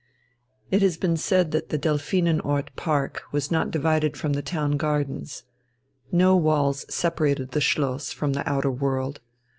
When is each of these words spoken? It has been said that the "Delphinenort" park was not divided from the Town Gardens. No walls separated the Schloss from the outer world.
It 0.71 0.81
has 0.81 0.97
been 0.97 1.15
said 1.15 1.51
that 1.51 1.69
the 1.69 1.77
"Delphinenort" 1.77 2.75
park 2.75 3.21
was 3.31 3.51
not 3.51 3.69
divided 3.69 4.17
from 4.17 4.33
the 4.33 4.41
Town 4.41 4.71
Gardens. 4.75 5.43
No 6.11 6.35
walls 6.35 6.91
separated 6.91 7.51
the 7.51 7.61
Schloss 7.61 8.11
from 8.11 8.33
the 8.33 8.49
outer 8.49 8.71
world. 8.71 9.21